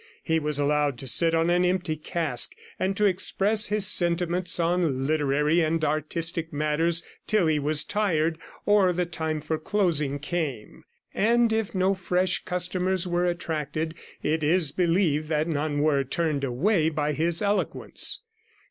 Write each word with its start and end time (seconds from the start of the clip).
He 0.23 0.39
was 0.39 0.57
allowed 0.57 0.97
to 0.97 1.07
sit 1.07 1.35
on 1.35 1.51
an 1.51 1.63
empty 1.63 1.95
cask, 1.95 2.55
and 2.79 2.97
to 2.97 3.05
express 3.05 3.67
his 3.67 3.85
sentiments 3.85 4.59
on 4.59 5.05
literary 5.05 5.61
and 5.61 5.85
artistic 5.85 6.51
matters 6.51 7.03
till 7.27 7.45
he 7.45 7.59
was 7.59 7.83
tired, 7.83 8.39
or 8.65 8.93
the 8.93 9.05
time 9.05 9.41
for 9.41 9.59
closing 9.59 10.17
came; 10.17 10.85
and 11.13 11.53
if 11.53 11.75
no 11.75 11.93
fresh 11.93 12.43
customers 12.45 13.05
were 13.05 13.25
attracted, 13.27 13.93
it 14.23 14.41
is 14.41 14.71
believed 14.71 15.27
that 15.29 15.47
none 15.47 15.81
were 15.83 16.03
turned 16.03 16.43
away 16.43 16.89
by 16.89 17.13
his 17.13 17.39
eloquence. 17.39 18.21